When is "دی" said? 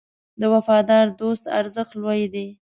2.33-2.47